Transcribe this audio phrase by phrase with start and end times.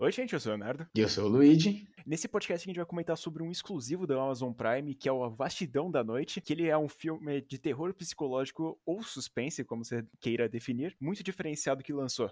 [0.00, 0.86] Oi, gente, eu sou o Leonardo.
[0.94, 1.84] E eu sou o Luigi.
[2.06, 5.24] Nesse podcast a gente vai comentar sobre um exclusivo da Amazon Prime, que é o
[5.24, 9.84] A Vastidão da Noite, que ele é um filme de terror psicológico ou suspense, como
[9.84, 12.30] você queira definir, muito diferenciado que lançou.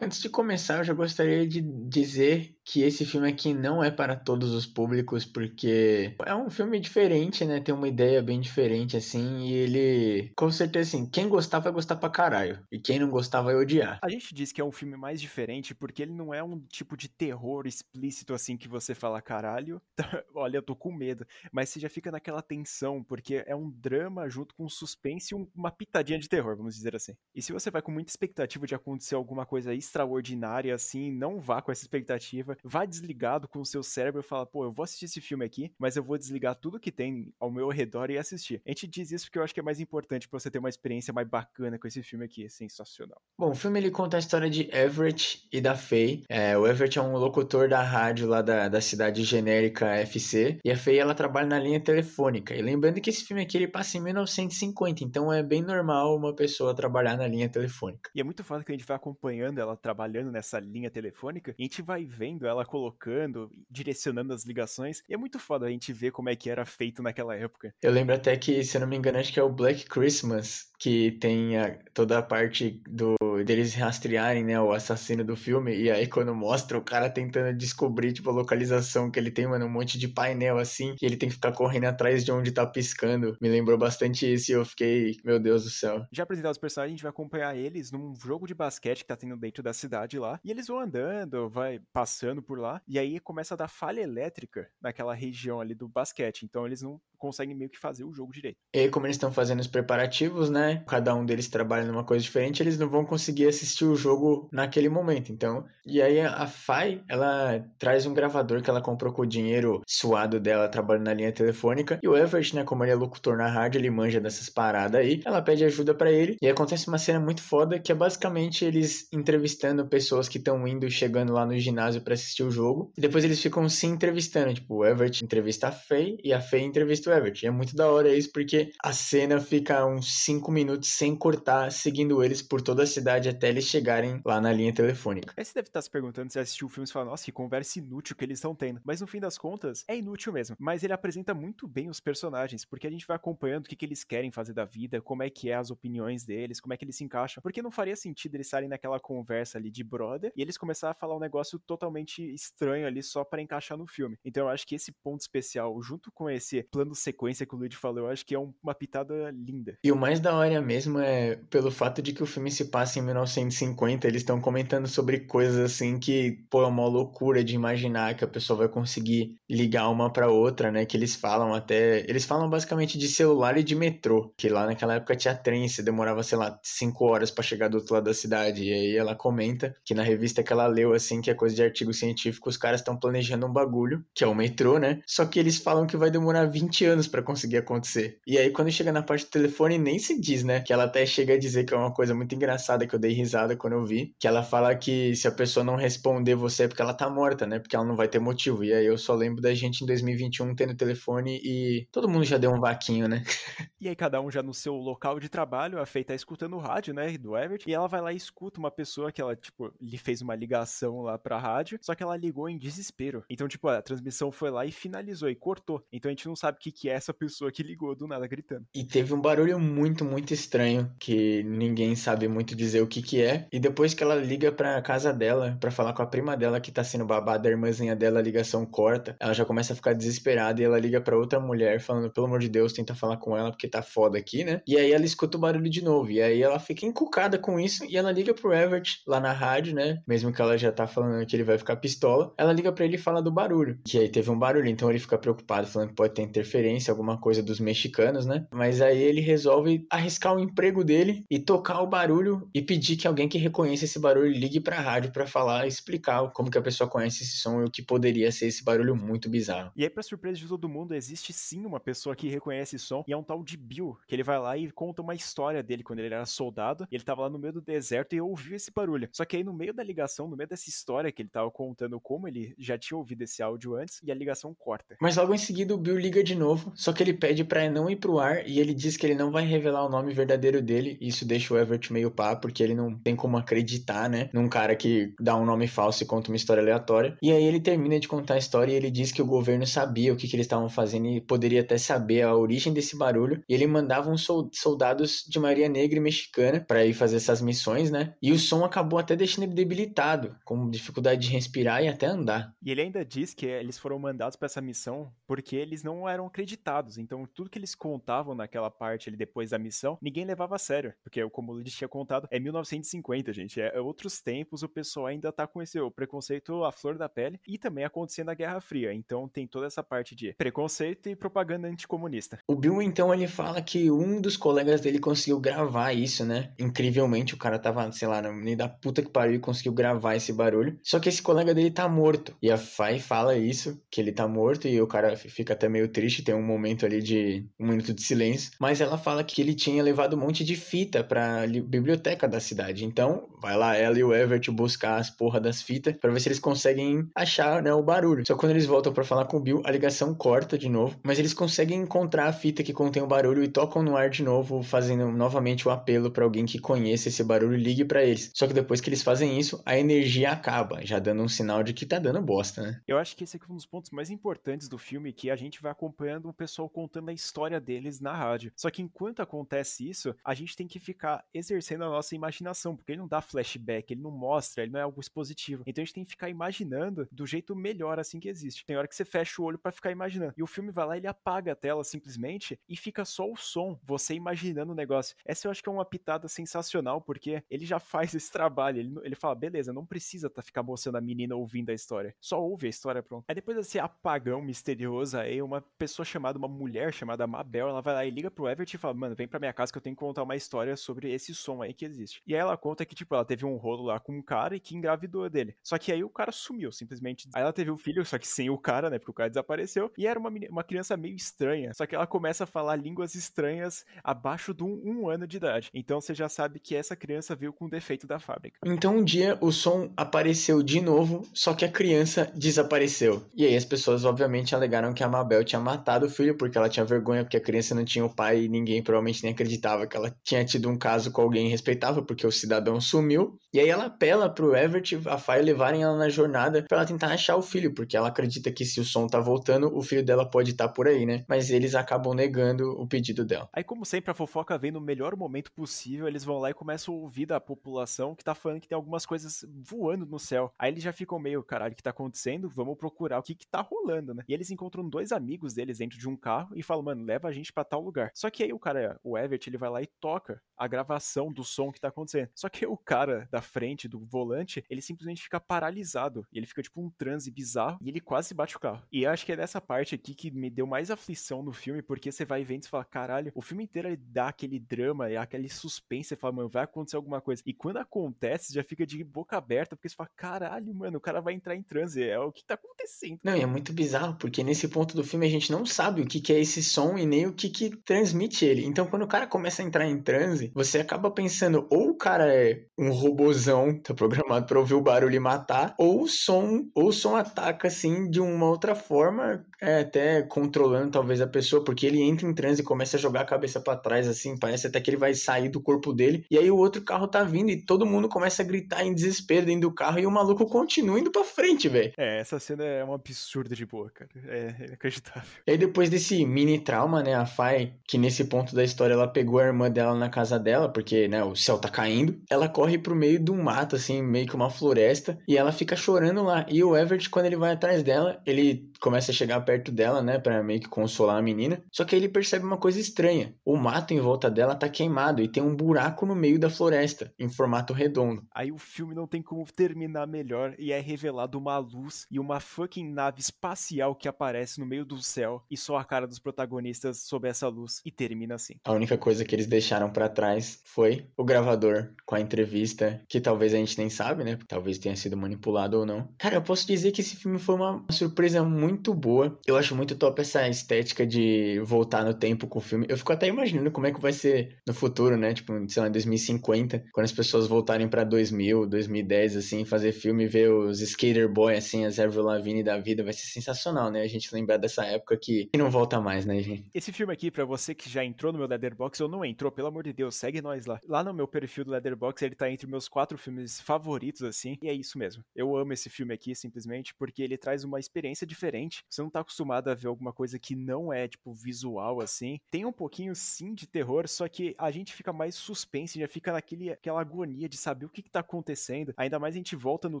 [0.00, 4.16] Antes de começar, eu já gostaria de dizer que esse filme aqui não é para
[4.16, 7.60] todos os públicos, porque é um filme diferente, né?
[7.60, 10.32] Tem uma ideia bem diferente, assim, e ele.
[10.36, 12.62] Com certeza, assim, quem gostar vai gostar pra caralho.
[12.70, 13.98] E quem não gostar vai odiar.
[14.02, 16.96] A gente diz que é um filme mais diferente porque ele não é um tipo
[16.96, 19.80] de terror explícito, assim, que você fala caralho.
[20.34, 21.26] Olha, eu tô com medo.
[21.52, 25.48] Mas você já fica naquela tensão, porque é um drama junto com um suspense e
[25.54, 27.14] uma pitadinha de terror, vamos dizer assim.
[27.34, 31.40] E se você vai com muita expectativa de acontecer alguma coisa extra extraordinária assim, não
[31.40, 34.84] vá com essa expectativa, vá desligado com o seu cérebro e fala, pô, eu vou
[34.84, 38.18] assistir esse filme aqui, mas eu vou desligar tudo que tem ao meu redor e
[38.18, 38.60] assistir.
[38.66, 40.68] A gente diz isso porque eu acho que é mais importante para você ter uma
[40.68, 43.20] experiência mais bacana com esse filme aqui, é sensacional.
[43.38, 46.24] Bom, o filme ele conta a história de Everett e da Faye.
[46.28, 50.70] É, o Everett é um locutor da rádio lá da, da cidade genérica FC, e
[50.70, 52.54] a Faye ela trabalha na linha telefônica.
[52.54, 56.34] E lembrando que esse filme aqui ele passa em 1950, então é bem normal uma
[56.34, 58.10] pessoa trabalhar na linha telefônica.
[58.14, 61.62] E é muito foda que a gente vai acompanhando ela trabalhando nessa linha telefônica, e
[61.62, 65.92] a gente vai vendo ela colocando, direcionando as ligações, e é muito foda a gente
[65.92, 67.74] ver como é que era feito naquela época.
[67.82, 70.70] Eu lembro até que, se eu não me engano, acho que é o Black Christmas,
[70.78, 75.90] que tem a, toda a parte do deles rastrearem, né, o assassino do filme, e
[75.90, 79.70] aí quando mostra o cara tentando descobrir, tipo, a localização que ele tem, mano, um
[79.70, 83.36] monte de painel assim, e ele tem que ficar correndo atrás de onde tá piscando.
[83.40, 86.04] Me lembrou bastante isso e eu fiquei, meu Deus do céu.
[86.12, 89.16] Já apresentado os personagens, a gente vai acompanhar eles num jogo de basquete que tá
[89.16, 90.40] tendo dentro da cidade lá.
[90.44, 92.80] E eles vão andando, vai passando por lá.
[92.86, 96.44] E aí começa a dar falha elétrica naquela região ali do basquete.
[96.44, 98.56] Então eles não conseguem meio que fazer o jogo direito.
[98.74, 100.82] E aí, como eles estão fazendo os preparativos, né?
[100.86, 104.88] Cada um deles trabalha numa coisa diferente, eles não vão conseguir assistir o jogo naquele
[104.88, 105.32] momento.
[105.32, 109.82] Então, e aí a Fai, ela traz um gravador que ela comprou com o dinheiro
[109.86, 111.98] suado dela trabalhando na linha telefônica.
[112.02, 115.20] E o Everett, né, como ele é locutor na rádio, ele manja dessas paradas aí.
[115.24, 119.08] Ela pede ajuda para ele e acontece uma cena muito foda que é basicamente eles
[119.12, 122.92] entrevistando pessoas que estão indo chegando lá no ginásio para assistir o jogo.
[122.96, 126.64] E depois eles ficam se entrevistando, tipo, o Everett entrevista a Faye e a Faye
[126.64, 127.44] entrevista do Everett.
[127.44, 131.70] E é muito da hora isso, porque a cena fica uns 5 minutos sem cortar,
[131.72, 135.34] seguindo eles por toda a cidade até eles chegarem lá na linha telefônica.
[135.36, 137.78] Aí você deve estar se perguntando se assistiu o filme e fala, nossa, que conversa
[137.78, 138.80] inútil que eles estão tendo.
[138.84, 140.56] Mas no fim das contas, é inútil mesmo.
[140.58, 143.84] Mas ele apresenta muito bem os personagens, porque a gente vai acompanhando o que, que
[143.84, 146.84] eles querem fazer da vida, como é que é as opiniões deles, como é que
[146.84, 147.42] eles se encaixam.
[147.42, 150.94] Porque não faria sentido eles estarem naquela conversa ali de brother e eles começar a
[150.94, 154.16] falar um negócio totalmente estranho ali só para encaixar no filme.
[154.24, 157.76] Então eu acho que esse ponto especial, junto com esse plano sequência que o Luigi
[157.76, 159.76] falou, eu acho que é uma pitada linda.
[159.82, 162.98] E o mais da hora mesmo é pelo fato de que o filme se passa
[162.98, 168.16] em 1950, eles estão comentando sobre coisas assim que, pô, é uma loucura de imaginar
[168.16, 170.84] que a pessoa vai conseguir ligar uma para outra, né?
[170.84, 172.00] Que eles falam até.
[172.08, 175.82] Eles falam basicamente de celular e de metrô, que lá naquela época tinha trem, você
[175.82, 178.64] demorava, sei lá, cinco horas para chegar do outro lado da cidade.
[178.64, 181.62] E aí ela comenta que na revista que ela leu, assim, que é coisa de
[181.62, 185.00] artigo científico, os caras estão planejando um bagulho, que é o metrô, né?
[185.06, 188.18] Só que eles falam que vai demorar 20 anos para conseguir acontecer.
[188.26, 190.60] E aí, quando chega na parte do telefone, nem se diz, né?
[190.60, 193.12] Que ela até chega a dizer que é uma coisa muito engraçada que eu dei
[193.12, 194.14] risada quando eu vi.
[194.18, 197.46] Que ela fala que se a pessoa não responder você é porque ela tá morta,
[197.46, 197.58] né?
[197.58, 198.64] Porque ela não vai ter motivo.
[198.64, 202.38] E aí eu só lembro da gente em 2021 tendo telefone e todo mundo já
[202.38, 203.22] deu um vaquinho, né?
[203.80, 206.60] e aí, cada um já no seu local de trabalho, a Fei tá escutando o
[206.60, 207.16] rádio, né?
[207.18, 207.68] Do Everett.
[207.68, 211.00] E ela vai lá e escuta uma pessoa que ela, tipo, lhe fez uma ligação
[211.02, 211.78] lá pra rádio.
[211.88, 213.24] Só que ela ligou em desespero.
[213.30, 215.82] Então, tipo, a transmissão foi lá e finalizou e cortou.
[215.90, 218.26] Então a gente não sabe o que, que é essa pessoa que ligou do nada
[218.26, 218.66] gritando.
[218.74, 223.22] E teve um barulho muito, muito estranho que ninguém sabe muito dizer o que que
[223.22, 223.48] é.
[223.50, 226.70] E depois que ela liga pra casa dela para falar com a prima dela que
[226.70, 230.60] tá sendo babada, a irmãzinha dela, a ligação corta, ela já começa a ficar desesperada
[230.60, 233.50] e ela liga para outra mulher falando, pelo amor de Deus, tenta falar com ela
[233.50, 234.60] porque tá foda aqui, né?
[234.66, 236.10] E aí ela escuta o barulho de novo.
[236.10, 239.74] E aí ela fica encucada com isso e ela liga pro Everett lá na rádio,
[239.74, 240.02] né?
[240.06, 242.96] Mesmo que ela já tá falando que ele vai ficar pistola, ela liga para ele
[242.96, 243.78] e fala do barulho.
[243.84, 247.18] Que aí teve um barulho, então ele fica preocupado, falando que pode ter interferência, alguma
[247.18, 248.46] coisa dos mexicanos, né?
[248.52, 253.06] Mas aí ele resolve arriscar o emprego dele e tocar o barulho e pedir que
[253.06, 256.88] alguém que reconheça esse barulho ligue pra rádio para falar, explicar como que a pessoa
[256.88, 259.70] conhece esse som e o que poderia ser esse barulho muito bizarro.
[259.76, 263.04] E aí, pra surpresa de todo mundo, existe sim uma pessoa que reconhece esse som
[263.06, 265.82] e é um tal de Bill, que ele vai lá e conta uma história dele
[265.82, 268.70] quando ele era soldado, e ele tava lá no meio do deserto e ouviu esse
[268.70, 269.08] barulho.
[269.12, 272.00] Só que aí no meio da ligação, no meio dessa história que ele tava contando
[272.00, 274.96] como ele já tinha ouvido esse áudio antes e a ligação corta.
[275.00, 277.90] Mas logo em seguida o Bill liga de novo, só que ele pede para não
[277.90, 280.96] ir pro ar e ele diz que ele não vai revelar o nome verdadeiro dele.
[280.98, 284.48] E isso deixa o Everett meio pá, porque ele não tem como acreditar, né, num
[284.48, 287.16] cara que dá um nome falso e conta uma história aleatória.
[287.20, 290.12] E aí ele termina de contar a história e ele diz que o governo sabia
[290.12, 293.42] o que, que eles estavam fazendo e poderia até saber a origem desse barulho.
[293.46, 297.90] E ele mandava uns soldados de maioria negra e mexicana para ir fazer essas missões,
[297.90, 298.14] né?
[298.22, 302.54] E o som acabou até deixando ele debilitado, com dificuldade de respirar e até andar.
[302.62, 306.26] E ele ainda diz que eles foram mandados para essa missão porque eles não eram
[306.26, 306.98] acreditados.
[306.98, 310.94] Então, tudo que eles contavam naquela parte ali depois da missão, ninguém levava a sério.
[311.02, 313.60] Porque, como ele tinha contado, é 1950, gente.
[313.60, 317.40] É, outros tempos, o pessoal ainda tá com esse o preconceito à flor da pele
[317.46, 318.92] e também acontecendo a Guerra Fria.
[318.92, 322.38] Então, tem toda essa parte de preconceito e propaganda anticomunista.
[322.48, 326.52] O Bill, então, ele fala que um dos colegas dele conseguiu gravar isso, né?
[326.58, 330.16] Incrivelmente, o cara tava, sei lá, no meio da puta que pariu e conseguiu gravar
[330.16, 330.78] esse barulho.
[330.82, 332.34] Só que esse colega dele tá morto.
[332.42, 335.88] E a Fai fala isso, que ele tá morto, e o cara fica até meio
[335.88, 338.52] triste, tem um momento ali de um minuto de silêncio.
[338.60, 342.84] Mas ela fala que ele tinha levado um monte de fita pra biblioteca da cidade.
[342.84, 346.28] Então, vai lá ela e o Everett buscar as porra das fitas para ver se
[346.28, 348.24] eles conseguem achar, né, o barulho.
[348.26, 351.18] Só quando eles voltam para falar com o Bill, a ligação corta de novo, mas
[351.18, 354.62] eles conseguem encontrar a fita que contém o barulho e tocam no ar de novo,
[354.62, 358.30] fazendo novamente o apelo para alguém que conheça esse barulho ligue para eles.
[358.34, 361.72] Só que depois que eles fazem isso, a energia acaba, já dando um sinal de
[361.72, 362.80] que tá dando bosta, né?
[362.86, 365.36] Eu acho que esse aqui é um dos pontos mais importantes do filme, que a
[365.36, 368.52] gente vai acompanhando o pessoal contando a história deles na rádio.
[368.56, 372.92] Só que enquanto acontece isso, a gente tem que ficar exercendo a nossa imaginação, porque
[372.92, 375.62] ele não dá flashback, ele não mostra, ele não é algo expositivo.
[375.66, 378.64] Então a gente tem que ficar imaginando do jeito melhor assim que existe.
[378.66, 380.34] Tem hora que você fecha o olho para ficar imaginando.
[380.36, 383.78] E o filme vai lá ele apaga a tela simplesmente e fica só o som,
[383.82, 385.16] você imaginando o negócio.
[385.24, 388.78] Essa eu acho que é uma pitada sensacional, porque ele já faz esse trabalho.
[388.78, 392.14] Ele, ele fala, beleza, não precisa tá, ficar mostrando a menina ouvindo a história.
[392.20, 393.24] Só ouve a história, pronto.
[393.28, 397.94] Aí depois desse apagão misterioso aí, uma pessoa chamada, uma mulher chamada Mabel, ela vai
[397.94, 399.96] lá e liga pro Everett e fala, mano, vem pra minha casa que eu tenho
[399.96, 402.22] que contar uma história sobre esse som aí que existe.
[402.26, 404.60] E aí ela conta que, tipo, ela teve um rolo lá com um cara e
[404.60, 405.56] que engravidou dele.
[405.62, 407.28] Só que aí o cara sumiu, simplesmente.
[407.34, 408.98] Aí ela teve um filho, só que sem o cara, né?
[408.98, 409.90] Porque o cara desapareceu.
[409.98, 411.74] E era uma, uma criança meio estranha.
[411.74, 415.70] Só que ela começa a falar línguas estranhas abaixo de um, um ano de idade.
[415.74, 418.58] Então você já sabe que essa criança veio com defeito da fábrica.
[418.64, 423.22] Então um dia o som apareceu de novo, só que a criança desapareceu.
[423.34, 426.68] E aí as pessoas, obviamente, alegaram que a Mabel tinha matado o filho porque ela
[426.68, 429.96] tinha vergonha, porque a criança não tinha o pai e ninguém provavelmente nem acreditava que
[429.96, 433.38] ela tinha tido um caso com alguém respeitável, porque o cidadão sumiu.
[433.52, 437.08] E aí ela apela pro Everett, a Fai levarem ela na jornada para ela tentar
[437.08, 440.28] achar o filho, porque ela acredita que se o som tá voltando, o filho dela
[440.28, 441.24] pode estar tá por aí, né?
[441.28, 443.48] Mas eles acabam negando o pedido dela.
[443.52, 446.94] Aí, como sempre, a fofoca vem no melhor momento possível, eles vão lá e começam
[446.94, 450.52] a ouvir da população que tá falando que tem algumas coisas voando no céu.
[450.58, 452.48] Aí eles já ficam meio, caralho, o que tá acontecendo?
[452.48, 454.24] Vamos procurar o que que tá rolando, né?
[454.28, 457.32] E eles encontram dois amigos deles dentro de um carro e falam, mano, leva a
[457.32, 458.10] gente para tal lugar.
[458.14, 461.44] Só que aí o cara, o Everett, ele vai lá e toca a gravação do
[461.44, 462.30] som que tá acontecendo.
[462.34, 466.26] Só que o cara da frente do volante, ele simplesmente fica paralisado.
[466.32, 468.82] Ele fica tipo um transe bizarro e ele quase bate o carro.
[468.90, 472.10] E acho que é dessa parte aqui que me deu mais aflição no filme, porque
[472.10, 475.48] você vai vendo e fala, caralho, o filme inteiro ele dá aquele drama e aquele
[475.48, 477.42] suspense, você fala, mano, vai acontecer alguma coisa.
[477.46, 481.20] E quando acontece, já fica de boca aberta, porque você fala, caralho, mano, o cara
[481.20, 483.18] vai entrar em transe, é o que tá acontecendo.
[483.22, 486.06] Não, e é muito bizarro, porque nesse ponto do filme a gente não sabe o
[486.06, 488.64] que, que é esse som e nem o que, que transmite ele.
[488.64, 492.32] Então quando o cara começa a entrar em transe, você acaba pensando, ou o cara
[492.32, 496.88] é um robozão, tá programado para ouvir o barulho e matar, ou o som, ou
[496.88, 501.86] o som ataca assim de uma outra forma, é, até controlando talvez a pessoa, porque
[501.86, 504.80] ele entra em transe e começa a jogar a cabeça para trás assim, parece até
[504.80, 506.24] que ele vai sair do corpo dele.
[506.30, 509.46] E aí o outro carro tá vindo e todo mundo começa a gritar em desespero
[509.46, 511.92] dentro do carro e o maluco continua indo para frente, velho.
[511.96, 514.10] É, essa cena é um absurdo de boa, cara.
[514.26, 515.28] É inacreditável.
[515.46, 519.08] E aí depois desse mini trauma, né, a Fai, que nesse ponto da história ela
[519.08, 522.20] pegou a irmã dela na casa dela, porque, né, o céu tá caindo.
[522.30, 525.76] Ela corre pro meio de um mato, assim, meio que uma floresta, e ela fica
[525.76, 526.46] chorando lá.
[526.48, 530.18] E o Everett, quando ele vai atrás dela, ele começa a chegar perto dela, né,
[530.18, 531.62] para meio que consolar a menina.
[531.72, 533.34] Só que aí ele percebe uma coisa estranha.
[533.44, 537.12] O mato em volta dela tá queimado e tem um buraco no meio da floresta,
[537.18, 538.26] em formato redondo.
[538.34, 542.40] Aí o filme não tem como terminar melhor e é revelado uma luz e uma
[542.40, 547.02] fucking nave espacial que aparece no meio do céu e só a cara dos protagonistas
[547.02, 548.54] sob essa luz e termina assim.
[548.64, 553.20] A única coisa que eles deixaram para trás foi o gravador com a entrevista, que
[553.20, 554.38] talvez a gente nem sabe, né?
[554.48, 556.08] Talvez tenha sido manipulado ou não.
[556.18, 559.38] Cara, eu posso dizer que esse filme foi uma surpresa muito boa.
[559.46, 562.86] Eu acho muito top essa estética de voltar no tempo com o filme.
[562.88, 565.34] Eu fico até imaginando como é que vai ser no futuro, né?
[565.34, 570.24] Tipo, sei lá, em 2050, quando as pessoas voltarem para 2000, 2010, assim, fazer filme
[570.24, 574.02] e ver os Skater Boy, assim, as Avril Lavigne da vida, vai ser sensacional, né?
[574.02, 576.70] A gente lembrar dessa época que, não volta mais, né, gente?
[576.74, 579.68] Esse filme aqui, para você que já entrou no meu Letterboxd ou não entrou, pelo
[579.68, 580.80] amor de Deus, segue nós lá.
[580.86, 584.68] Lá no meu perfil do Letterboxd, ele tá entre meus quatro filmes favoritos, assim, e
[584.68, 585.24] é isso mesmo.
[585.34, 588.84] Eu amo esse filme aqui, simplesmente, porque ele traz uma experiência diferente.
[588.88, 592.38] Você não tá acostumado a ver alguma coisa que não é, tipo, visual, assim.
[592.50, 596.32] Tem um pouquinho, sim, de terror, só que a gente fica mais suspense, já fica
[596.32, 598.94] naquele, aquela agonia de saber o que que tá acontecendo.
[598.96, 600.00] Ainda mais a gente volta no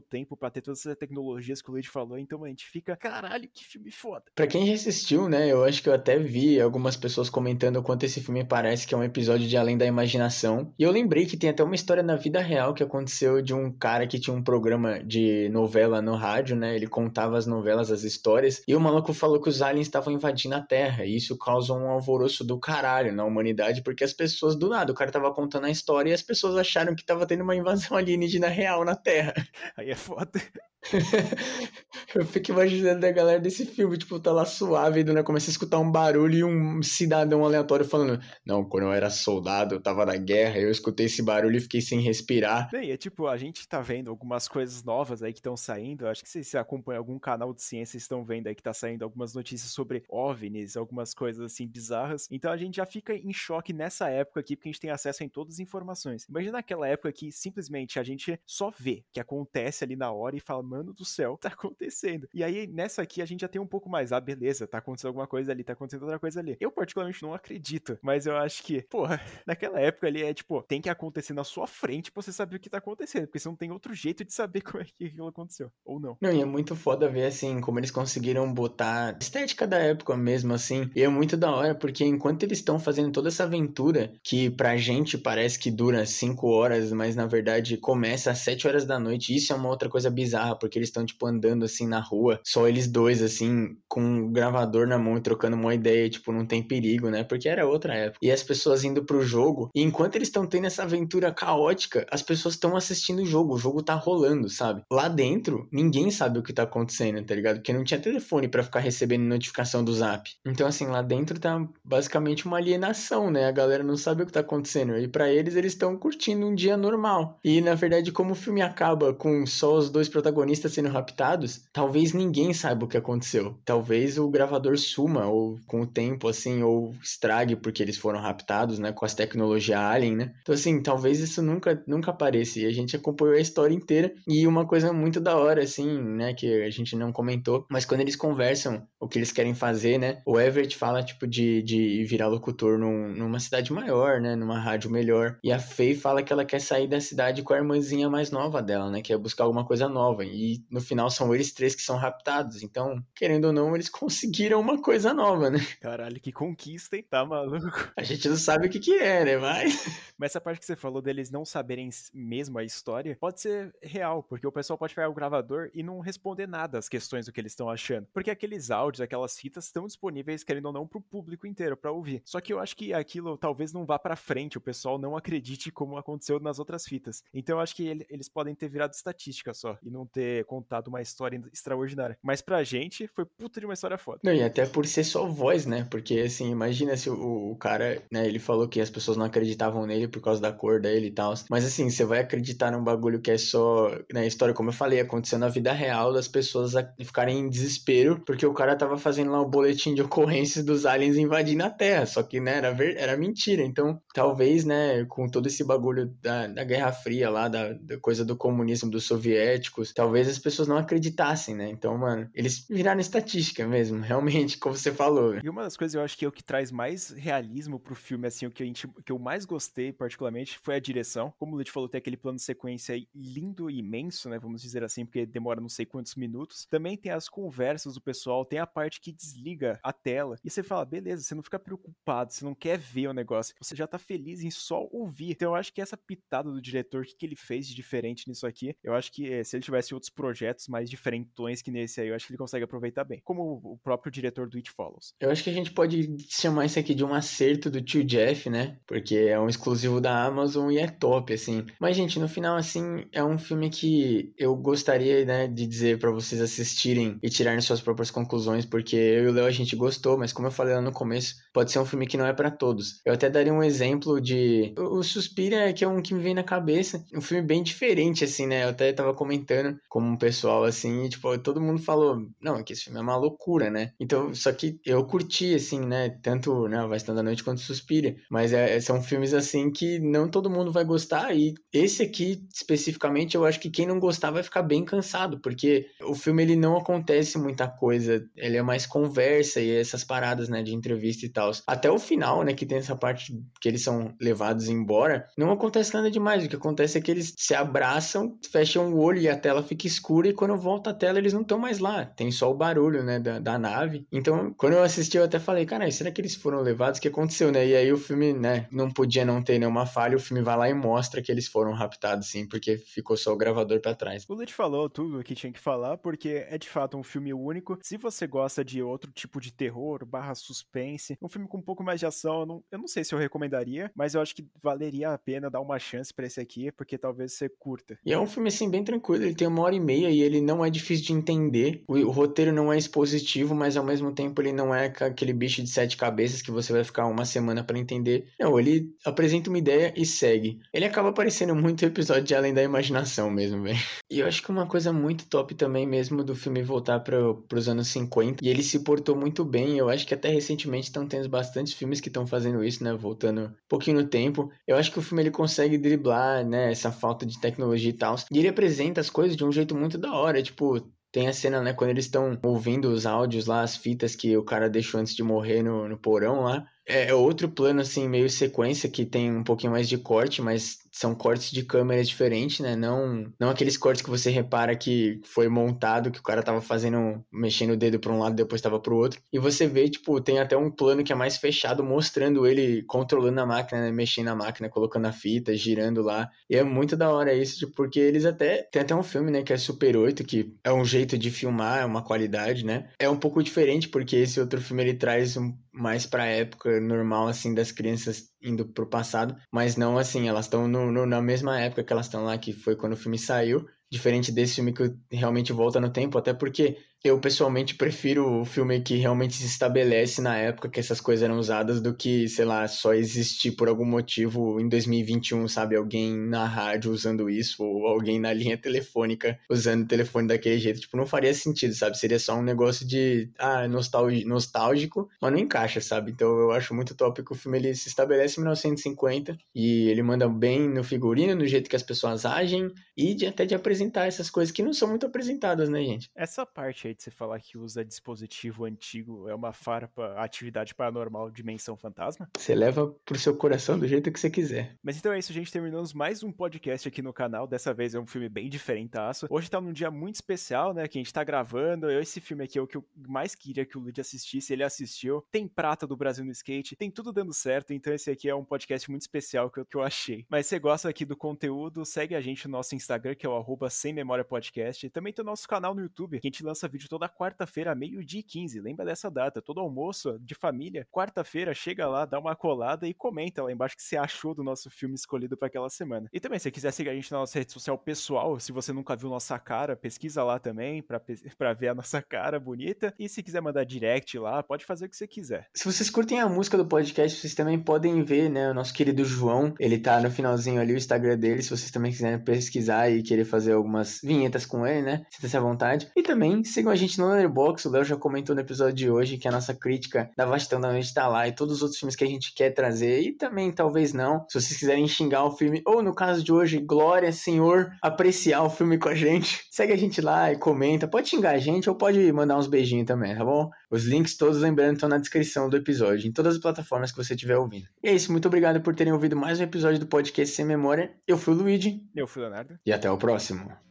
[0.00, 3.48] tempo para ter todas essas tecnologias que o Luigi falou, então a gente fica, caralho,
[3.52, 4.24] que filme foda.
[4.34, 7.82] Pra quem já assistiu, né, eu acho que eu até vi algumas pessoas comentando o
[7.82, 10.72] quanto esse filme parece que é um episódio de Além da Imaginação.
[10.78, 13.70] E eu lembrei que tem até uma história na vida real que aconteceu de um
[13.70, 16.74] cara que tinha um programa de novela no rádio, né?
[16.74, 20.54] Ele contava as novelas, as histórias, e o maluco falou que os aliens estavam invadindo
[20.54, 21.04] a Terra.
[21.04, 24.94] E isso causa um alvoroço do caralho na humanidade, porque as pessoas, do nada, o
[24.94, 28.48] cara tava contando a história e as pessoas acharam que tava tendo uma invasão alienígena
[28.48, 29.34] real na Terra.
[29.76, 30.27] Aí é foda.
[30.28, 30.40] って
[32.14, 35.22] eu fico imaginando a galera desse filme, tipo, tá lá suave, né?
[35.22, 39.74] Começa a escutar um barulho e um cidadão aleatório falando: Não, quando eu era soldado,
[39.74, 42.70] eu tava na guerra, eu escutei esse barulho e fiquei sem respirar.
[42.70, 46.06] Bem, é tipo, a gente tá vendo algumas coisas novas aí que estão saindo.
[46.06, 49.02] Acho que se você acompanha algum canal de ciência, estão vendo aí que tá saindo
[49.02, 52.28] algumas notícias sobre OVNIs, algumas coisas assim bizarras.
[52.30, 55.24] Então a gente já fica em choque nessa época aqui, porque a gente tem acesso
[55.24, 56.24] em todas as informações.
[56.28, 60.40] Imagina aquela época que simplesmente a gente só vê que acontece ali na hora e
[60.40, 62.28] fala, mano do céu, tá acontecendo.
[62.34, 65.08] E aí, nessa aqui, a gente já tem um pouco mais, ah, beleza, tá acontecendo
[65.08, 66.56] alguma coisa ali, tá acontecendo outra coisa ali.
[66.60, 70.80] Eu, particularmente, não acredito, mas eu acho que, porra, naquela época ali é tipo, tem
[70.80, 73.56] que acontecer na sua frente pra você saber o que tá acontecendo, porque você não
[73.56, 76.16] tem outro jeito de saber como é que aquilo aconteceu, ou não.
[76.20, 80.52] Não, e é muito foda ver, assim, como eles conseguiram botar estética da época mesmo,
[80.52, 84.50] assim, e é muito da hora, porque enquanto eles estão fazendo toda essa aventura, que
[84.50, 88.98] pra gente parece que dura 5 horas, mas na verdade começa às 7 horas da
[88.98, 92.40] noite, isso é uma outra coisa bizarra, porque eles estão, tipo, andando assim na rua,
[92.44, 96.46] só eles dois, assim, com um gravador na mão e trocando uma ideia, tipo, não
[96.46, 97.24] tem perigo, né?
[97.24, 98.18] Porque era outra época.
[98.22, 102.22] E as pessoas indo pro jogo, e enquanto eles estão tendo essa aventura caótica, as
[102.22, 104.82] pessoas estão assistindo o jogo, o jogo tá rolando, sabe?
[104.90, 107.56] Lá dentro, ninguém sabe o que tá acontecendo, tá ligado?
[107.56, 110.30] Porque não tinha telefone para ficar recebendo notificação do zap.
[110.46, 113.46] Então, assim, lá dentro tá basicamente uma alienação, né?
[113.46, 114.96] A galera não sabe o que tá acontecendo.
[114.98, 117.38] E para eles, eles estão curtindo um dia normal.
[117.44, 122.12] E, na verdade, como o filme acaba com só os dois protagonistas sendo raptados, talvez
[122.12, 123.56] ninguém saiba o que aconteceu.
[123.64, 128.78] Talvez o gravador suma ou com o tempo assim ou estrague porque eles foram raptados,
[128.78, 130.34] né, com as tecnologias alien, né?
[130.42, 134.46] Então assim, talvez isso nunca nunca apareça e a gente acompanhou a história inteira e
[134.46, 138.16] uma coisa muito da hora assim, né, que a gente não comentou, mas quando eles
[138.16, 140.20] conversam o que eles querem fazer, né?
[140.26, 144.90] O Everett fala tipo de, de virar locutor num, numa cidade maior, né, numa rádio
[144.90, 145.38] melhor.
[145.42, 148.62] E a Faye fala que ela quer sair da cidade com a irmãzinha mais nova
[148.62, 150.24] dela, né, que é buscar alguma coisa nova.
[150.24, 150.37] E
[150.70, 152.62] no final são eles três que são raptados.
[152.62, 155.58] Então, querendo ou não, eles conseguiram uma coisa nova, né?
[155.80, 157.04] Caralho, que conquista, hein?
[157.08, 157.90] Tá maluco?
[157.96, 159.36] A gente não sabe o que que é, né?
[159.38, 160.08] Mas...
[160.18, 164.20] Mas essa parte que você falou deles não saberem mesmo a história, pode ser real,
[164.20, 167.40] porque o pessoal pode pegar o gravador e não responder nada às questões do que
[167.40, 168.08] eles estão achando.
[168.12, 172.20] Porque aqueles áudios, aquelas fitas estão disponíveis, querendo ou não, pro público inteiro, para ouvir.
[172.24, 175.70] Só que eu acho que aquilo talvez não vá para frente, o pessoal não acredite
[175.70, 177.22] como aconteceu nas outras fitas.
[177.32, 180.88] Então eu acho que ele, eles podem ter virado estatística só, e não ter contado
[180.88, 182.18] uma história extraordinária.
[182.22, 184.20] Mas pra gente, foi puta de uma história foda.
[184.22, 185.86] Não, e até por ser só voz, né?
[185.90, 189.86] Porque, assim, imagina se o, o cara, né, ele falou que as pessoas não acreditavam
[189.86, 191.34] nele por causa da cor dele e tal.
[191.50, 195.00] Mas, assim, você vai acreditar num bagulho que é só, né, história, como eu falei,
[195.00, 199.40] aconteceu na vida real das pessoas ficarem em desespero porque o cara tava fazendo lá
[199.40, 202.06] o boletim de ocorrências dos aliens invadindo a Terra.
[202.06, 203.62] Só que, né, era, ver, era mentira.
[203.62, 208.24] Então, talvez, né, com todo esse bagulho da, da Guerra Fria lá, da, da coisa
[208.24, 211.68] do comunismo dos soviéticos, talvez as pessoas não acreditassem, né?
[211.70, 215.38] Então, mano, eles viraram estatística mesmo, realmente, como você falou.
[215.42, 218.26] E uma das coisas eu acho que é o que traz mais realismo pro filme,
[218.26, 221.32] assim, o que, a gente, que eu mais gostei, particularmente, foi a direção.
[221.38, 224.38] Como o Lute falou, tem aquele plano de sequência lindo e imenso, né?
[224.38, 226.66] Vamos dizer assim, porque demora não sei quantos minutos.
[226.66, 230.36] Também tem as conversas do pessoal, tem a parte que desliga a tela.
[230.44, 233.76] E você fala, beleza, você não fica preocupado, você não quer ver o negócio, você
[233.76, 235.30] já tá feliz em só ouvir.
[235.30, 238.28] Então eu acho que essa pitada do diretor, o que, que ele fez de diferente
[238.28, 242.00] nisso aqui, eu acho que eh, se ele tivesse outros projetos mais diferentões que nesse
[242.00, 243.20] aí, eu acho que ele consegue aproveitar bem.
[243.24, 245.14] Como o próprio diretor do It Follows.
[245.20, 248.48] Eu acho que a gente pode chamar isso aqui de um acerto do tio Jeff,
[248.48, 248.76] né?
[248.86, 251.64] Porque é um exclusivo da Amazon e é top, assim.
[251.80, 256.10] Mas, gente, no final, assim, é um filme que eu gostaria, né, de dizer para
[256.10, 260.18] vocês assistirem e tirarem suas próprias conclusões, porque eu e o Léo a gente gostou,
[260.18, 262.50] mas como eu falei lá no começo, pode ser um filme que não é para
[262.50, 263.00] todos.
[263.04, 264.74] Eu até daria um exemplo de.
[264.76, 267.04] O Suspira, que é um que me vem na cabeça.
[267.14, 268.64] Um filme bem diferente, assim, né?
[268.64, 272.62] Eu até tava comentando com como um pessoal assim, e, tipo, todo mundo falou, não,
[272.62, 273.92] que esse filme é uma loucura, né?
[273.98, 276.10] Então, só que eu curti, assim, né?
[276.22, 278.14] Tanto né, Vai Estando da Noite quanto Suspira.
[278.30, 281.34] Mas é, são filmes, assim, que não todo mundo vai gostar.
[281.36, 285.86] E esse aqui, especificamente, eu acho que quem não gostar vai ficar bem cansado, porque
[286.04, 288.24] o filme ele não acontece muita coisa.
[288.36, 291.50] Ele é mais conversa e essas paradas, né, de entrevista e tal.
[291.66, 295.92] Até o final, né, que tem essa parte que eles são levados embora, não acontece
[295.92, 296.44] nada demais.
[296.44, 299.77] O que acontece é que eles se abraçam, fecham o olho e a tela fica
[299.86, 302.04] escura e quando volta a tela eles não estão mais lá.
[302.04, 304.06] Tem só o barulho, né, da, da nave.
[304.10, 306.98] Então, quando eu assisti, eu até falei, cara, será que eles foram levados?
[306.98, 307.66] O que aconteceu, né?
[307.66, 310.68] E aí o filme, né, não podia não ter nenhuma falha, o filme vai lá
[310.68, 314.24] e mostra que eles foram raptados, sim, porque ficou só o gravador para trás.
[314.28, 317.32] O Lute falou tudo o que tinha que falar, porque é de fato um filme
[317.32, 317.78] único.
[317.82, 321.82] Se você gosta de outro tipo de terror, barra suspense, um filme com um pouco
[321.82, 324.46] mais de ação, eu não, eu não sei se eu recomendaria, mas eu acho que
[324.62, 327.98] valeria a pena dar uma chance para esse aqui, porque talvez você curta.
[328.04, 330.40] E é um filme, assim, bem tranquilo, ele tem uma hora e meia e ele
[330.40, 331.82] não é difícil de entender.
[331.86, 335.62] O, o roteiro não é expositivo, mas ao mesmo tempo ele não é aquele bicho
[335.62, 338.28] de sete cabeças que você vai ficar uma semana para entender.
[338.38, 340.58] Não, ele apresenta uma ideia e segue.
[340.72, 343.78] Ele acaba parecendo muito episódio de Além da Imaginação mesmo, velho.
[344.10, 347.18] E eu acho que uma coisa muito top também mesmo do filme voltar para
[347.54, 349.76] os anos 50, e ele se portou muito bem.
[349.76, 353.42] Eu acho que até recentemente estão tendo bastante filmes que estão fazendo isso, né, voltando
[353.42, 354.50] um pouquinho no tempo.
[354.66, 358.16] Eu acho que o filme ele consegue driblar, né, essa falta de tecnologia e tal.
[358.30, 360.80] E ele apresenta as coisas de um jeito muito da hora, tipo,
[361.12, 364.44] tem a cena, né, quando eles estão ouvindo os áudios lá, as fitas que o
[364.44, 366.66] cara deixou antes de morrer no, no porão lá.
[366.88, 370.78] É, é outro plano, assim, meio sequência, que tem um pouquinho mais de corte, mas
[370.90, 372.74] são cortes de câmera diferentes, né?
[372.74, 377.24] Não, não aqueles cortes que você repara que foi montado, que o cara tava fazendo,
[377.32, 379.20] mexendo o dedo para um lado, depois tava pro outro.
[379.32, 383.40] E você vê, tipo, tem até um plano que é mais fechado, mostrando ele controlando
[383.40, 383.92] a máquina, né?
[383.92, 386.28] mexendo na máquina, colocando a fita, girando lá.
[386.48, 388.62] E é muito da hora isso, tipo, porque eles até.
[388.72, 391.80] Tem até um filme, né, que é Super 8, que é um jeito de filmar,
[391.80, 392.88] é uma qualidade, né?
[392.98, 397.28] É um pouco diferente, porque esse outro filme ele traz um, mais pra época normal,
[397.28, 401.92] assim, das crianças indo pro passado, mas não assim, elas estão na mesma época que
[401.92, 405.80] elas estão lá, que foi quando o filme saiu, diferente desse filme que realmente volta
[405.80, 410.68] no tempo, até porque eu pessoalmente prefiro o filme que realmente se estabelece na época
[410.68, 414.68] que essas coisas eram usadas do que, sei lá, só existir por algum motivo em
[414.68, 415.76] 2021, sabe?
[415.76, 420.80] Alguém na rádio usando isso, ou alguém na linha telefônica usando o telefone daquele jeito.
[420.80, 421.96] Tipo, não faria sentido, sabe?
[421.96, 426.10] Seria só um negócio de, ah, nostálgico, mas não encaixa, sabe?
[426.10, 430.02] Então eu acho muito top que o filme ele se estabelece em 1950 e ele
[430.02, 434.06] manda bem no figurino, no jeito que as pessoas agem e de, até de apresentar
[434.06, 436.10] essas coisas que não são muito apresentadas, né, gente?
[436.16, 441.30] Essa parte aí de você falar que usa dispositivo antigo é uma farpa atividade paranormal
[441.30, 442.28] dimensão fantasma?
[442.36, 444.74] Você leva pro seu coração do jeito que você quiser.
[444.82, 445.52] Mas então é isso, gente.
[445.52, 447.46] Terminamos mais um podcast aqui no canal.
[447.46, 449.26] Dessa vez é um filme bem diferentaço.
[449.30, 450.88] Hoje tá num dia muito especial, né?
[450.88, 451.90] Que a gente tá gravando.
[451.90, 454.52] Esse filme aqui é o que eu mais queria que o Lud assistisse.
[454.52, 455.24] Ele assistiu.
[455.30, 456.76] Tem prata do Brasil no skate.
[456.76, 457.72] Tem tudo dando certo.
[457.72, 460.24] Então esse aqui é um podcast muito especial que eu, que eu achei.
[460.28, 463.28] Mas se você gosta aqui do conteúdo, segue a gente no nosso Instagram, que é
[463.28, 464.88] o arroba sem memória podcast.
[464.90, 467.74] Também tem o nosso canal no YouTube, que a gente lança vídeo vídeo toda quarta-feira,
[467.74, 468.60] meio-dia e 15.
[468.60, 469.42] Lembra dessa data?
[469.42, 473.78] Todo almoço de família, quarta-feira, chega lá, dá uma colada e comenta lá embaixo o
[473.78, 476.08] que você achou do nosso filme escolhido para aquela semana.
[476.12, 478.72] E também, se você quiser seguir a gente na nossa rede social pessoal, se você
[478.72, 481.02] nunca viu nossa cara, pesquisa lá também para
[481.58, 482.94] ver a nossa cara bonita.
[482.96, 485.48] E se quiser mandar direct lá, pode fazer o que você quiser.
[485.52, 489.04] Se vocês curtem a música do podcast, vocês também podem ver, né, o nosso querido
[489.04, 489.52] João.
[489.58, 493.24] Ele tá no finalzinho ali, o Instagram dele, se vocês também quiserem pesquisar e querer
[493.24, 495.04] fazer algumas vinhetas com ele, né?
[495.10, 495.90] Sinta-se à vontade.
[495.96, 499.16] E também sigam a gente no Letterboxd, o Léo já comentou no episódio de hoje
[499.16, 501.96] que a nossa crítica da Vastão da Noite tá lá e todos os outros filmes
[501.96, 504.26] que a gente quer trazer e também talvez não.
[504.28, 508.50] Se vocês quiserem xingar o filme, ou no caso de hoje, Glória, Senhor, apreciar o
[508.50, 510.86] filme com a gente, segue a gente lá e comenta.
[510.86, 513.50] Pode xingar a gente ou pode mandar uns beijinhos também, tá bom?
[513.70, 517.14] Os links todos, lembrando, estão na descrição do episódio, em todas as plataformas que você
[517.14, 517.66] estiver ouvindo.
[517.82, 520.92] E é isso, muito obrigado por terem ouvido mais um episódio do podcast Sem Memória.
[521.06, 521.82] Eu fui o Luigi.
[521.94, 522.58] Eu fui o Leonardo.
[522.64, 523.67] E até o próximo.